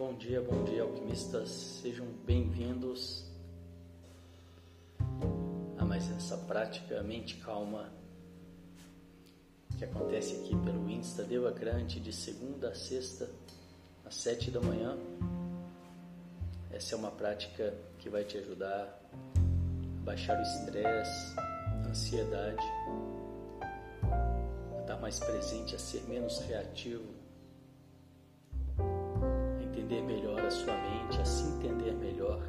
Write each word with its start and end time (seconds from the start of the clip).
Bom 0.00 0.14
dia, 0.14 0.40
bom 0.40 0.64
dia, 0.64 0.80
alquimistas. 0.80 1.50
Sejam 1.50 2.06
bem-vindos 2.24 3.22
a 5.76 5.84
mais 5.84 6.10
essa 6.12 6.38
prática 6.38 7.02
Mente 7.02 7.36
Calma 7.36 7.92
que 9.76 9.84
acontece 9.84 10.36
aqui 10.36 10.56
pelo 10.64 10.88
Insta 10.88 11.22
Devacrante 11.22 12.00
de 12.00 12.14
segunda 12.14 12.70
a 12.70 12.74
sexta 12.74 13.28
às 14.02 14.14
sete 14.14 14.50
da 14.50 14.58
manhã. 14.62 14.96
Essa 16.70 16.94
é 16.94 16.98
uma 16.98 17.10
prática 17.10 17.74
que 17.98 18.08
vai 18.08 18.24
te 18.24 18.38
ajudar 18.38 19.02
a 19.04 20.02
baixar 20.02 20.38
o 20.38 20.42
estresse, 20.42 21.38
a 21.38 21.88
ansiedade, 21.90 22.64
a 24.00 24.80
estar 24.80 24.96
mais 24.98 25.20
presente, 25.20 25.74
a 25.74 25.78
ser 25.78 26.00
menos 26.08 26.38
reativo 26.38 27.19
entender 29.90 30.02
melhor 30.02 30.40
a 30.46 30.50
sua 30.52 30.76
mente, 30.76 31.20
a 31.20 31.24
se 31.24 31.42
entender 31.48 31.92
melhor. 31.94 32.40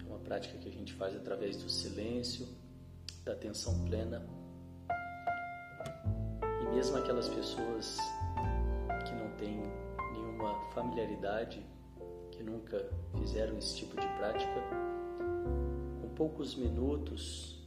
É 0.00 0.08
uma 0.08 0.18
prática 0.20 0.56
que 0.56 0.68
a 0.70 0.72
gente 0.72 0.94
faz 0.94 1.14
através 1.14 1.58
do 1.58 1.68
silêncio, 1.68 2.48
da 3.24 3.32
atenção 3.32 3.84
plena. 3.84 4.26
E 6.62 6.74
mesmo 6.74 6.96
aquelas 6.96 7.28
pessoas 7.28 7.98
que 9.06 9.14
não 9.14 9.30
têm 9.36 9.62
nenhuma 10.14 10.58
familiaridade, 10.72 11.62
que 12.30 12.42
nunca 12.42 12.88
fizeram 13.18 13.58
esse 13.58 13.76
tipo 13.76 14.00
de 14.00 14.06
prática, 14.16 14.62
com 16.00 16.08
poucos 16.14 16.54
minutos, 16.54 17.62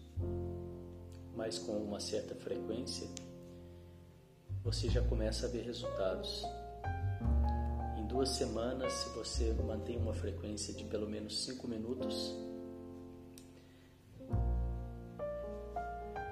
mas 1.36 1.60
com 1.60 1.74
uma 1.74 2.00
certa 2.00 2.34
frequência, 2.34 3.08
você 4.64 4.90
já 4.90 5.04
começa 5.04 5.46
a 5.46 5.50
ver 5.50 5.62
resultados 5.62 6.44
duas 8.18 8.30
semanas, 8.30 8.94
se 8.94 9.10
você 9.10 9.54
mantém 9.64 9.96
uma 9.96 10.12
frequência 10.12 10.74
de 10.74 10.84
pelo 10.86 11.08
menos 11.08 11.46
5 11.46 11.68
minutos, 11.68 12.36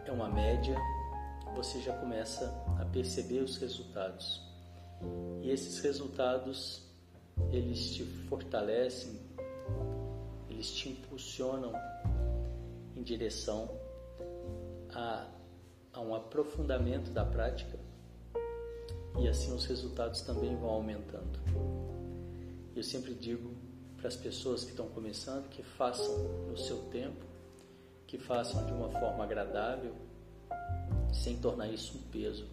é 0.03 0.11
uma 0.11 0.27
média, 0.27 0.75
você 1.53 1.79
já 1.79 1.95
começa 1.95 2.51
a 2.79 2.85
perceber 2.85 3.41
os 3.41 3.57
resultados. 3.57 4.41
E 5.43 5.51
esses 5.51 5.79
resultados, 5.81 6.81
eles 7.51 7.93
te 7.93 8.03
fortalecem, 8.03 9.19
eles 10.49 10.71
te 10.71 10.89
impulsionam 10.89 11.71
em 12.95 13.03
direção 13.03 13.69
a, 14.91 15.27
a 15.93 16.01
um 16.01 16.15
aprofundamento 16.15 17.11
da 17.11 17.23
prática 17.23 17.77
e 19.19 19.27
assim 19.27 19.53
os 19.53 19.65
resultados 19.65 20.21
também 20.21 20.55
vão 20.55 20.69
aumentando. 20.69 21.74
Eu 22.75 22.83
sempre 22.83 23.13
digo 23.13 23.53
para 23.95 24.09
as 24.09 24.17
pessoas 24.17 24.65
que 24.65 24.71
estão 24.71 24.89
começando 24.89 25.47
que 25.47 25.63
façam 25.63 26.13
no 26.49 26.57
seu 26.57 26.77
tempo, 26.89 27.25
que 28.05 28.17
façam 28.17 28.65
de 28.65 28.73
uma 28.73 28.89
forma 28.89 29.23
agradável, 29.23 29.95
sem 31.13 31.37
tornar 31.37 31.69
isso 31.69 31.97
um 31.97 32.01
peso. 32.11 32.45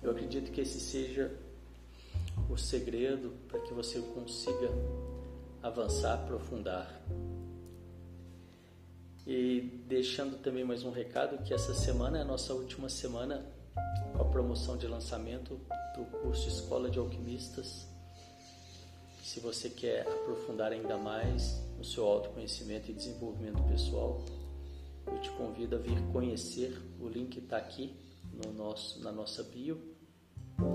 Eu 0.00 0.12
acredito 0.12 0.52
que 0.52 0.60
esse 0.60 0.78
seja 0.78 1.36
o 2.48 2.56
segredo 2.56 3.32
para 3.48 3.58
que 3.60 3.74
você 3.74 4.00
consiga 4.00 4.70
avançar, 5.60 6.14
aprofundar. 6.14 7.02
E 9.26 9.82
deixando 9.88 10.40
também 10.40 10.64
mais 10.64 10.84
um 10.84 10.92
recado 10.92 11.42
que 11.42 11.52
essa 11.52 11.74
semana 11.74 12.18
é 12.18 12.22
a 12.22 12.24
nossa 12.24 12.54
última 12.54 12.88
semana 12.88 13.44
com 14.12 14.22
a 14.22 14.24
promoção 14.26 14.76
de 14.76 14.86
lançamento 14.86 15.60
do 15.96 16.04
curso 16.22 16.48
Escola 16.48 16.88
de 16.88 17.00
Alquimistas. 17.00 17.89
Se 19.30 19.38
você 19.38 19.70
quer 19.70 20.08
aprofundar 20.08 20.72
ainda 20.72 20.98
mais 20.98 21.62
no 21.78 21.84
seu 21.84 22.04
autoconhecimento 22.04 22.90
e 22.90 22.92
desenvolvimento 22.92 23.62
pessoal, 23.62 24.24
eu 25.06 25.20
te 25.20 25.30
convido 25.30 25.76
a 25.76 25.78
vir 25.78 26.02
conhecer. 26.10 26.76
O 26.98 27.06
link 27.06 27.38
está 27.38 27.56
aqui 27.56 27.94
no 28.32 28.52
nosso, 28.52 29.00
na 29.04 29.12
nossa 29.12 29.44
bio 29.44 29.80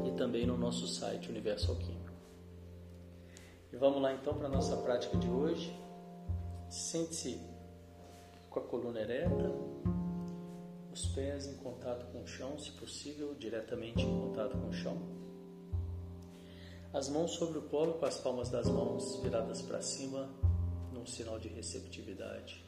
e 0.06 0.12
também 0.12 0.48
no 0.48 0.58
nosso 0.58 0.88
site 0.88 1.28
Universo 1.28 1.70
Alquímico. 1.70 2.14
E 3.74 3.76
vamos 3.76 4.02
lá 4.02 4.14
então 4.14 4.34
para 4.36 4.48
a 4.48 4.50
nossa 4.50 4.78
prática 4.78 5.18
de 5.18 5.30
hoje. 5.30 5.78
Sente-se 6.70 7.38
com 8.50 8.62
a 8.62 8.64
coluna 8.64 9.02
ereta, 9.02 9.52
os 10.94 11.06
pés 11.08 11.46
em 11.46 11.58
contato 11.58 12.10
com 12.10 12.24
o 12.24 12.26
chão, 12.26 12.58
se 12.58 12.72
possível, 12.72 13.36
diretamente 13.36 14.02
em 14.02 14.22
contato 14.22 14.58
com 14.58 14.70
o 14.70 14.74
chão. 14.74 15.25
As 16.96 17.10
mãos 17.10 17.32
sobre 17.32 17.58
o 17.58 17.64
colo, 17.64 17.96
com 17.96 18.06
as 18.06 18.18
palmas 18.20 18.50
das 18.50 18.70
mãos 18.70 19.18
viradas 19.22 19.62
para 19.62 19.82
cima, 19.82 20.30
num 20.94 21.06
sinal 21.06 21.38
de 21.38 21.50
receptividade. 21.50 22.64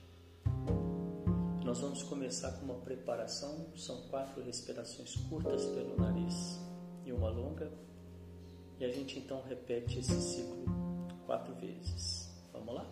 Nós 1.64 1.80
vamos 1.80 2.04
começar 2.04 2.52
com 2.52 2.66
uma 2.66 2.76
preparação, 2.82 3.68
são 3.78 4.02
quatro 4.10 4.44
respirações 4.44 5.16
curtas 5.30 5.64
pelo 5.68 5.96
nariz 5.96 6.60
e 7.06 7.14
uma 7.14 7.30
longa, 7.30 7.72
e 8.78 8.84
a 8.84 8.90
gente 8.90 9.18
então 9.18 9.42
repete 9.48 10.00
esse 10.00 10.22
ciclo 10.22 10.66
quatro 11.26 11.56
vezes. 11.56 12.30
Vamos 12.52 12.76
lá? 12.76 12.86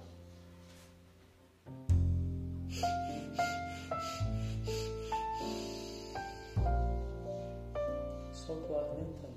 solta 8.31 8.71
o 8.71 8.77
ar 8.77 8.85
lentamente. 8.95 9.34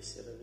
Dolayısıyla 0.00 0.39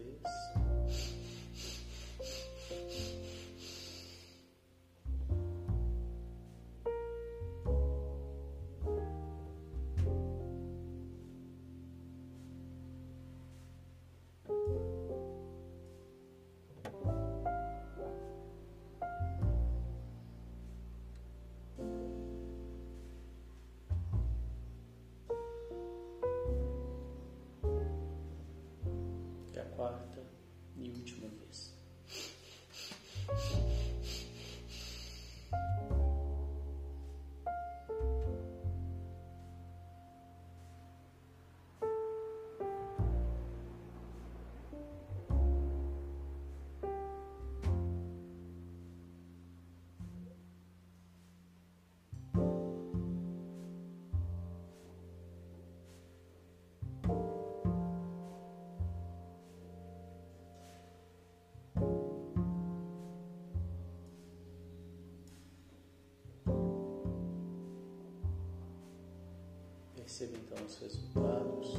Perceba 70.18 70.40
então 70.44 70.66
os 70.66 70.80
resultados 70.80 71.78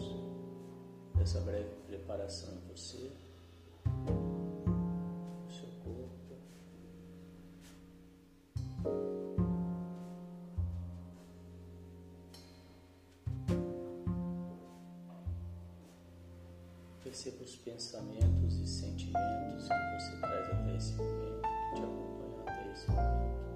dessa 1.16 1.40
breve 1.40 1.74
preparação 1.88 2.54
em 2.54 2.72
você. 2.72 3.10
perceba 17.02 17.42
os 17.42 17.56
pensamentos 17.56 18.54
e 18.60 18.66
sentimentos 18.68 19.66
que 19.66 19.98
você 19.98 20.16
traz 20.20 20.50
até 20.50 20.76
esse 20.76 20.92
momento, 20.92 21.42
que 21.42 21.74
te 21.74 21.82
acompanham 21.82 22.42
até 22.46 22.72
esse 22.72 22.90
momento. 22.90 23.47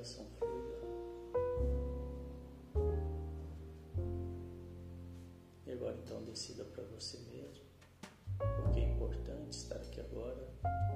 Respiração 0.00 0.26
fluida. 0.38 0.80
E 5.66 5.72
agora 5.72 5.96
então 6.04 6.22
decida 6.24 6.64
para 6.64 6.82
você 6.84 7.18
mesmo 7.30 7.64
o 8.40 8.72
que 8.72 8.80
é 8.80 8.84
importante 8.84 9.52
estar 9.52 9.76
aqui 9.76 10.00
agora, 10.00 10.48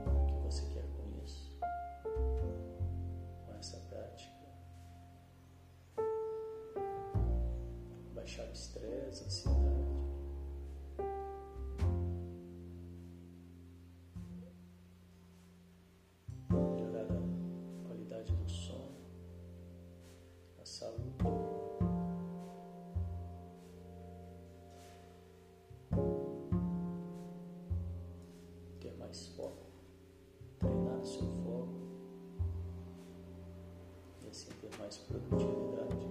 o 0.06 0.27
que 0.27 0.35
você 0.45 0.62
quer 0.73 0.85
com 0.97 1.25
isso, 1.25 1.53
com 3.47 3.55
essa 3.59 3.77
prática. 3.89 4.33
Baixar 8.15 8.49
o 8.49 8.53
estresse, 8.53 9.25
ansiedade. 9.25 9.63
Mais 34.94 34.99
produtividade. 34.99 36.06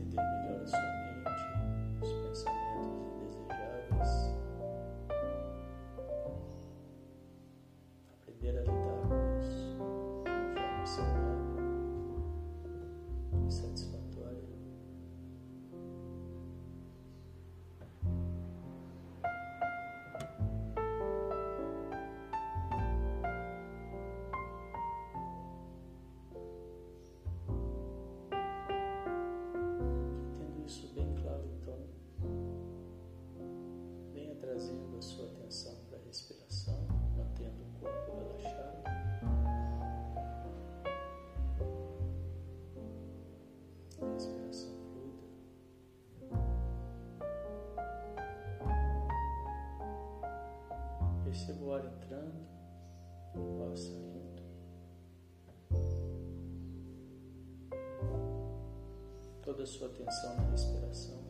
Entender 0.00 0.22
melhor 0.22 0.62
a 0.62 0.66
sua 0.66 0.91
Perceba 51.32 51.64
o 51.64 51.72
ar 51.72 51.82
entrando, 51.86 52.46
o 53.34 53.62
ar 53.62 53.74
saindo. 53.74 54.42
Toda 59.42 59.62
a 59.62 59.66
sua 59.66 59.86
atenção 59.86 60.36
na 60.36 60.50
respiração. 60.50 61.21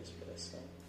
volta 0.00 0.24
para 0.24 0.28
a 0.28 0.32
respiração. 0.32 0.81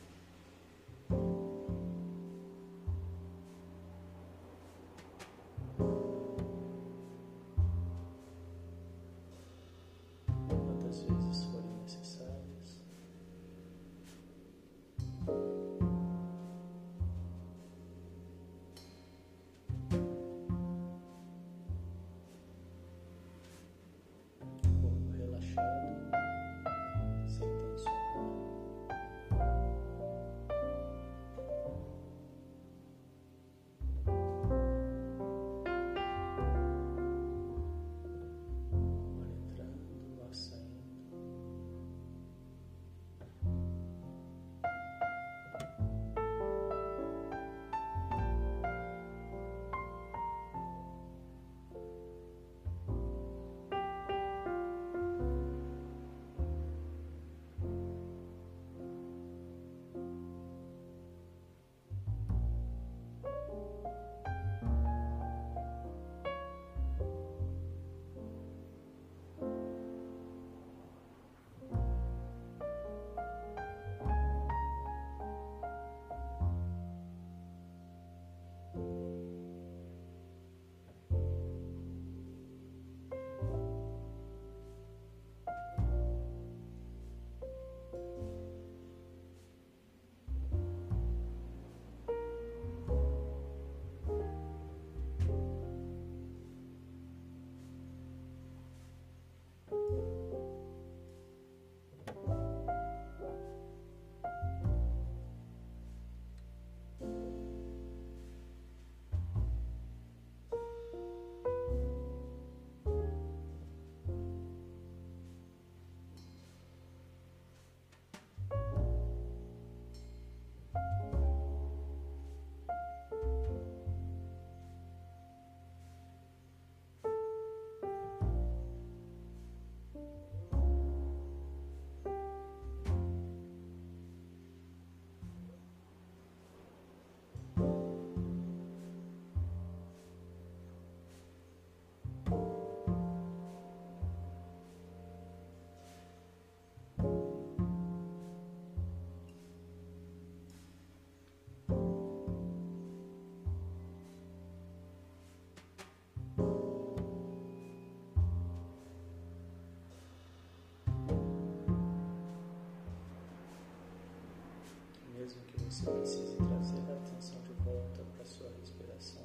Você 165.74 165.90
precise 165.90 166.36
trazer 166.36 166.92
a 166.92 166.94
atenção 166.94 167.42
de 167.42 167.54
volta 167.64 168.04
para 168.16 168.24
sua 168.26 168.48
respiração 168.62 169.24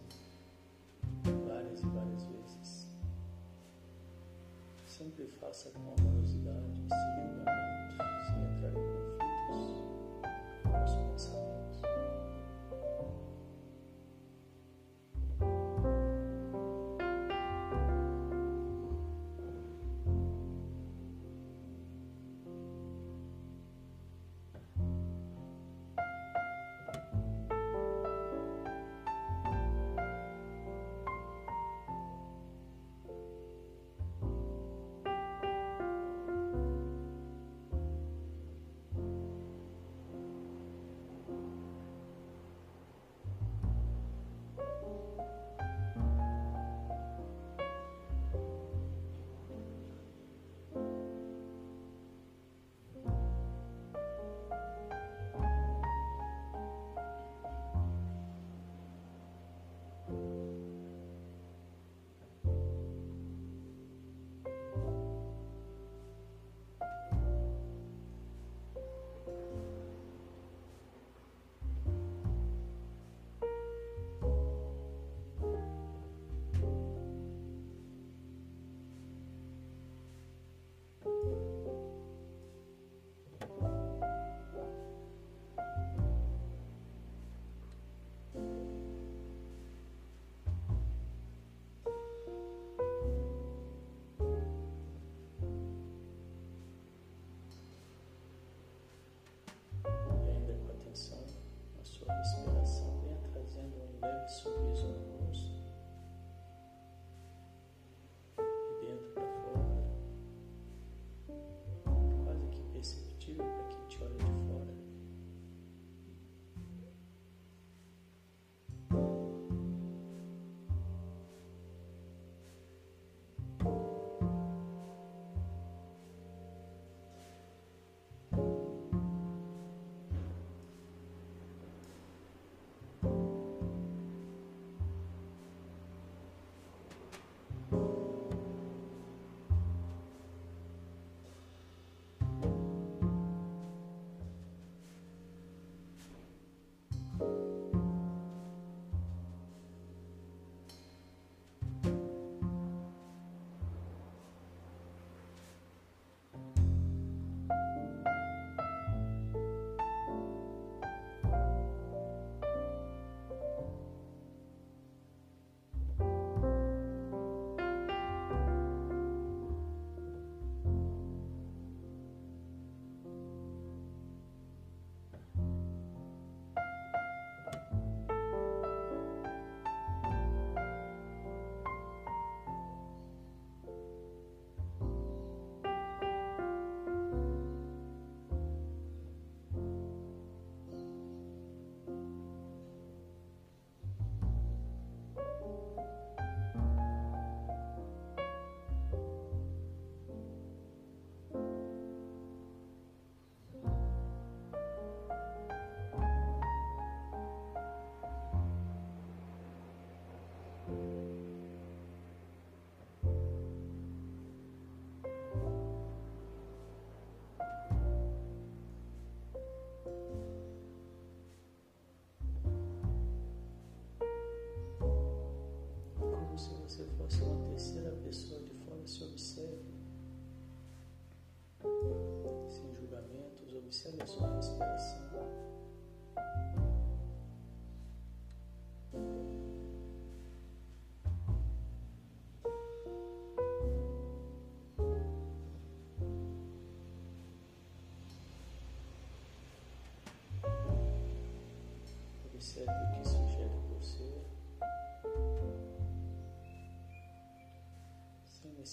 várias 1.47 1.81
e 1.81 1.87
várias 1.89 2.23
vezes. 2.25 2.87
Sempre 4.87 5.27
faça 5.39 5.69
com 5.73 5.95
amorosidade, 5.99 6.87
sem 6.89 7.37
julgamento, 7.37 7.78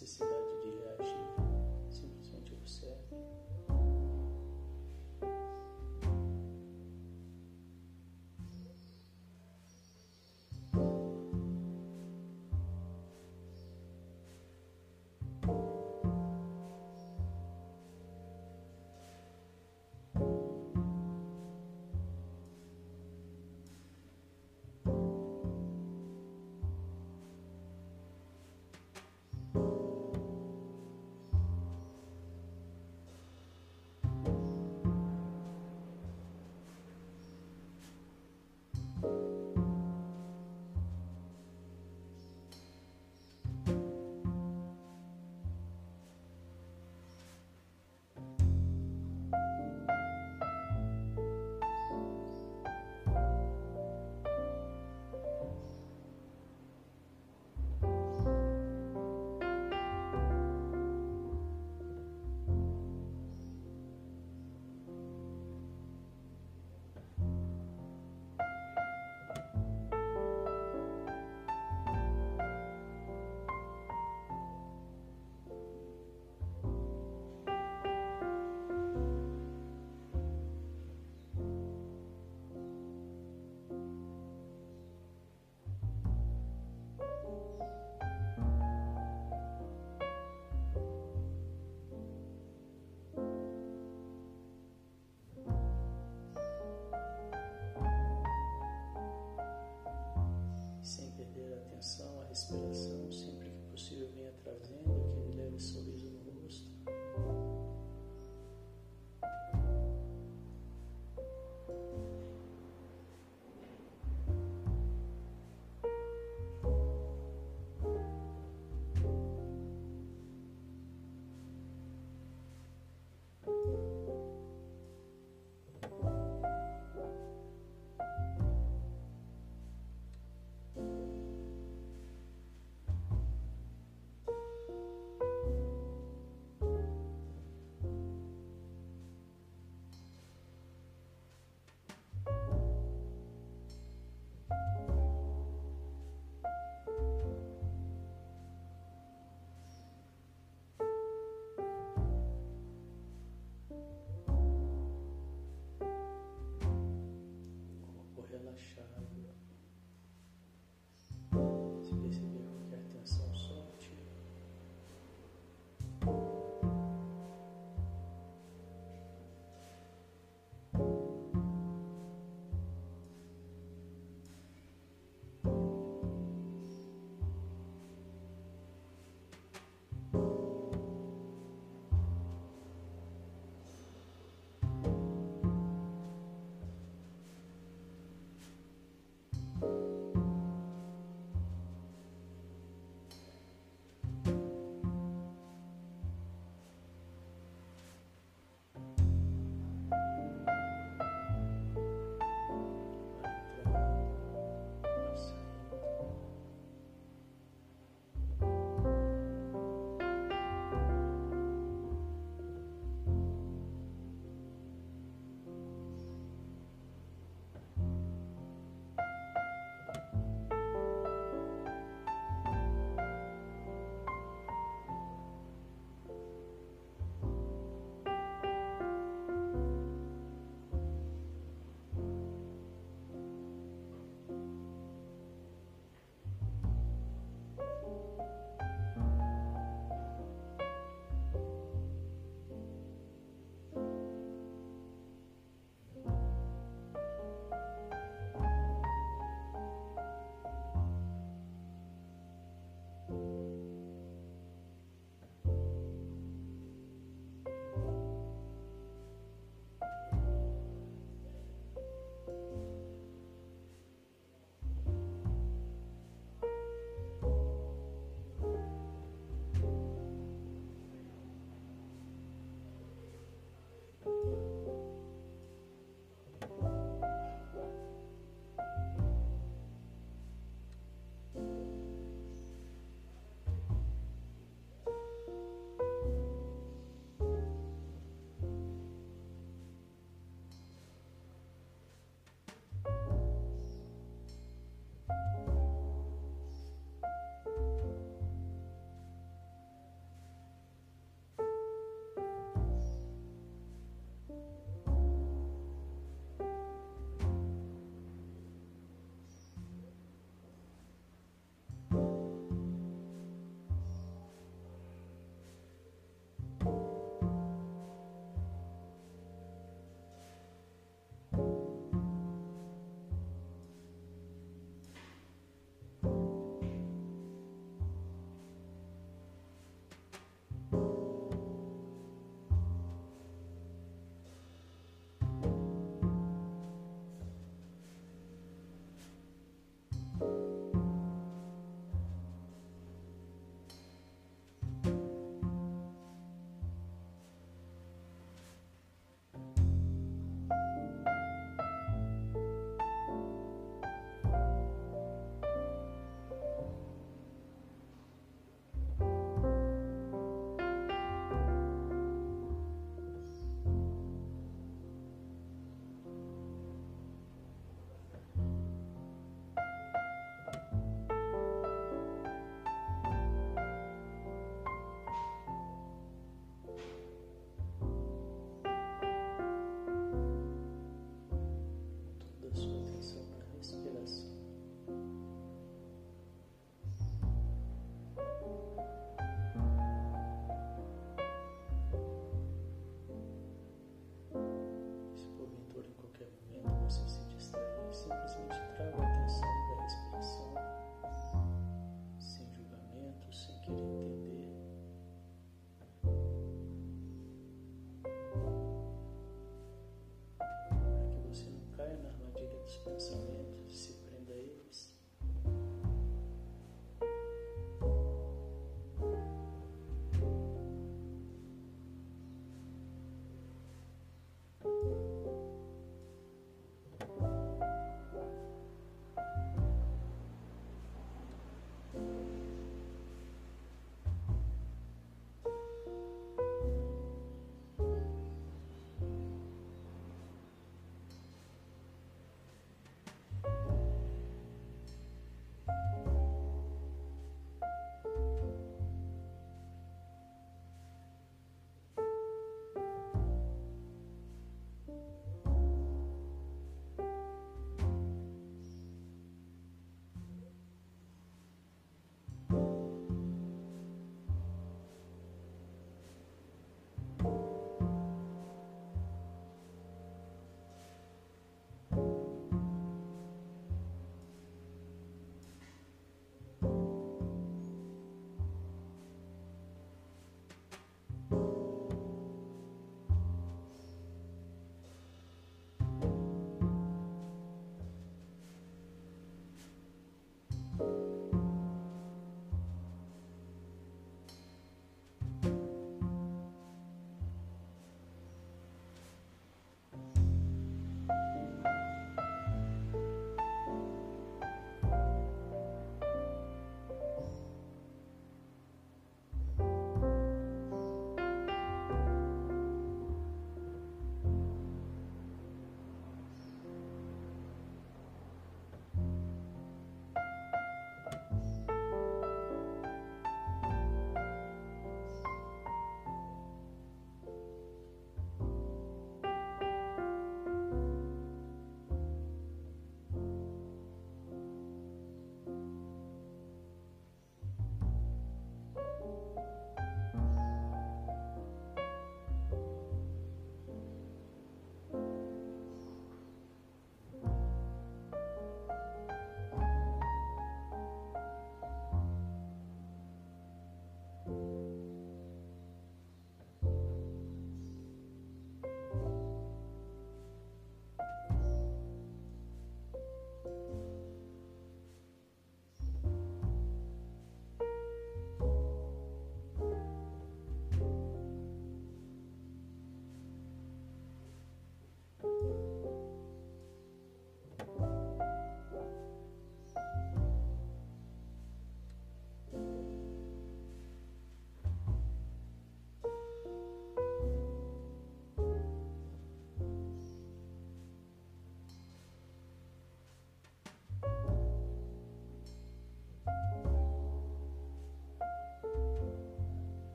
necessidade 0.00 0.31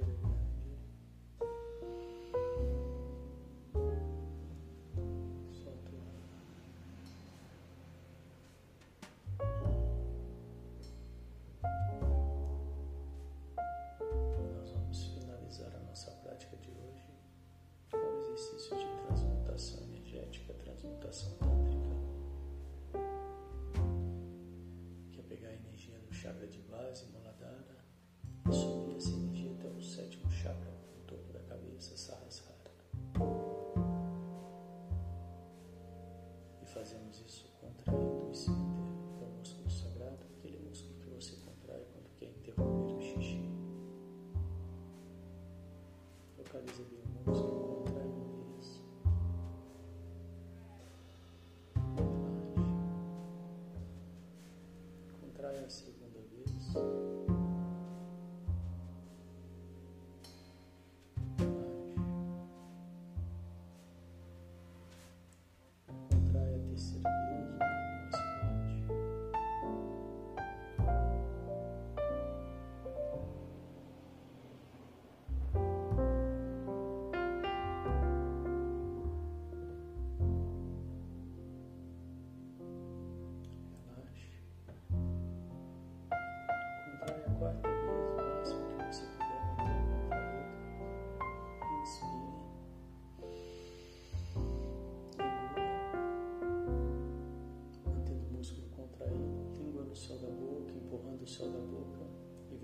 eternidade. 0.00 0.40
Só 5.52 5.70
tu. 5.84 5.94
Nós 14.56 14.70
vamos 14.72 15.04
finalizar 15.04 15.74
a 15.74 15.80
nossa 15.80 16.10
prática 16.22 16.56
de 16.56 16.70
hoje 16.70 17.04
com 17.90 17.98
o 17.98 18.18
exercício 18.20 18.76
de 18.76 18.86
transmutação 19.06 19.82
energética, 19.84 20.54
transmutação 20.54 21.32
tântrica. 21.38 21.90
Que 25.12 25.20
é 25.20 25.22
pegar 25.22 25.48
a 25.48 25.54
energia 25.54 25.98
do 25.98 26.12
chakra 26.12 26.46
de 26.46 26.60
base, 26.62 27.06
exercise. 31.80 32.49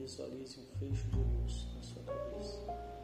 Visualize 0.06 0.60
um 0.60 0.78
fecho 0.78 1.08
de 1.08 1.18
luz 1.18 1.66
na 1.74 1.82
sua 1.82 2.02
cabeça. 2.04 2.95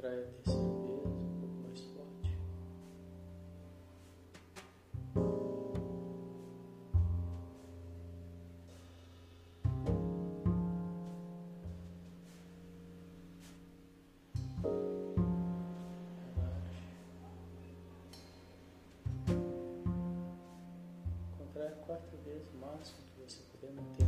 Contrai 0.00 0.18
a 0.18 0.24
terceira 0.24 0.64
vez, 0.64 1.12
um 1.12 1.40
pouco 1.40 1.56
mais 1.62 1.80
forte. 1.92 2.30
Relaxe. 16.24 16.80
Contrai 21.36 21.68
a 21.68 21.70
quarta 21.72 22.16
vez, 22.24 22.48
o 22.48 22.56
máximo 22.56 22.96
que 23.14 23.20
você 23.20 23.42
puder 23.52 23.72
manter 23.74 23.99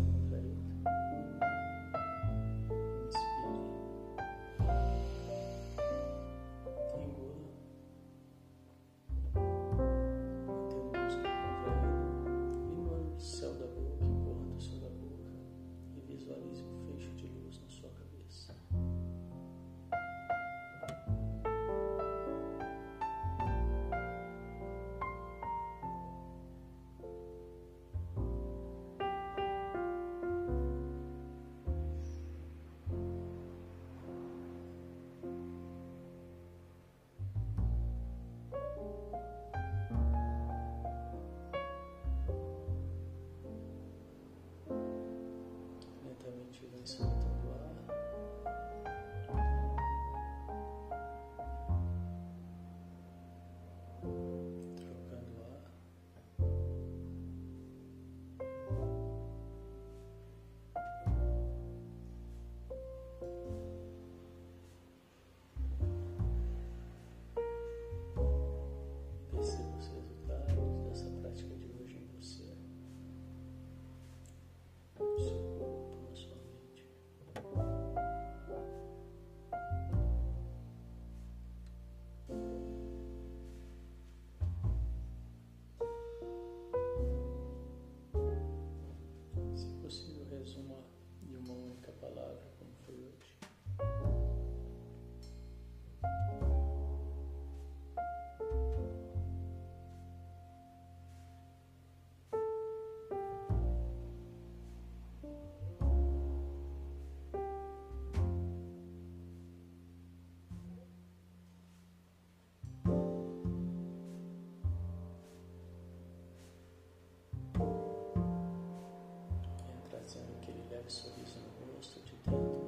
verso 120.82 121.12
di 121.16 121.24
San 121.24 121.42
Augusto 121.60 122.00
citato. 122.04 122.61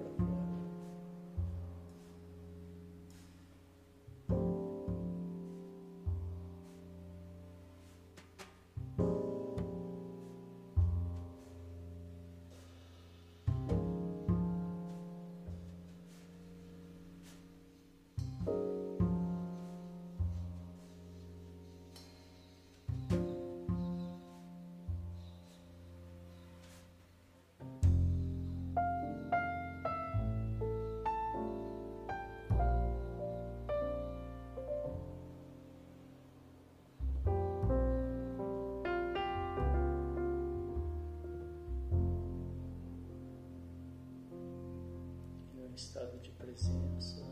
Estado 45.85 46.19
de 46.21 46.31
presença, 46.31 47.23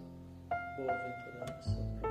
boa-aventurança, 0.77 2.02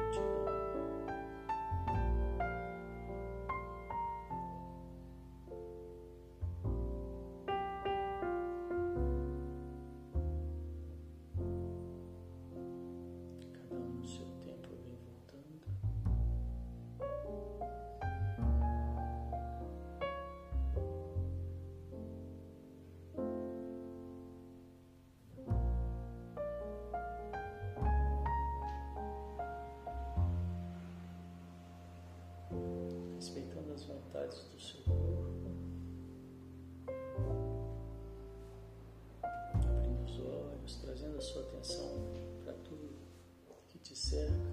vontades 34.11 34.43
do 34.51 34.59
seu 34.59 34.81
corpo. 34.81 35.51
Abrindo 39.23 40.03
os 40.03 40.19
olhos, 40.19 40.75
trazendo 40.81 41.17
a 41.17 41.21
sua 41.21 41.41
atenção 41.43 41.89
para 42.43 42.53
tudo 42.53 42.89
que 43.69 43.79
te 43.79 43.95
cerca. 43.97 44.50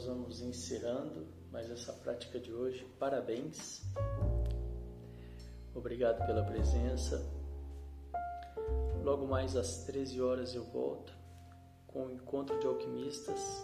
Nós 0.00 0.06
vamos 0.06 0.40
encerrando 0.40 1.26
mais 1.52 1.70
essa 1.70 1.92
prática 1.92 2.40
de 2.40 2.50
hoje. 2.50 2.86
Parabéns. 2.98 3.82
Obrigado 5.74 6.24
pela 6.24 6.42
presença. 6.42 7.22
Logo 9.04 9.26
mais 9.26 9.56
às 9.56 9.84
13 9.84 10.22
horas 10.22 10.54
eu 10.54 10.64
volto 10.64 11.12
com 11.86 12.06
o 12.06 12.10
encontro 12.10 12.58
de 12.58 12.66
alquimistas. 12.66 13.62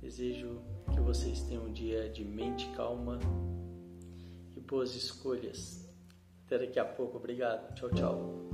Desejo 0.00 0.60
que 0.92 1.00
vocês 1.00 1.40
tenham 1.42 1.66
um 1.66 1.72
dia 1.72 2.08
de 2.08 2.24
mente 2.24 2.68
calma 2.74 3.20
e 4.56 4.60
boas 4.60 4.96
escolhas. 4.96 5.88
Até 6.46 6.58
daqui 6.58 6.80
a 6.80 6.84
pouco. 6.84 7.16
Obrigado. 7.16 7.72
Tchau, 7.76 7.90
tchau. 7.90 8.49